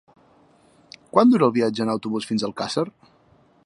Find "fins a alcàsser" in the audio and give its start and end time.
2.31-2.89